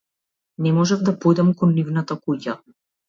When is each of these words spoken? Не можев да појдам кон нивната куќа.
Не 0.67 0.71
можев 0.77 1.03
да 1.09 1.15
појдам 1.25 1.51
кон 1.59 1.77
нивната 1.81 2.19
куќа. 2.25 2.57